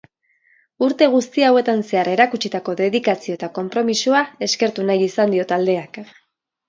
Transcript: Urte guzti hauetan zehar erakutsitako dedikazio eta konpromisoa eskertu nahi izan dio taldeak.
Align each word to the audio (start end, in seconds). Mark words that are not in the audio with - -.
Urte 0.85 1.07
guzti 1.15 1.43
hauetan 1.49 1.83
zehar 1.91 2.09
erakutsitako 2.15 2.75
dedikazio 2.81 3.37
eta 3.39 3.51
konpromisoa 3.61 4.23
eskertu 4.49 4.87
nahi 4.93 5.09
izan 5.13 5.37
dio 5.37 5.47
taldeak. 5.53 6.01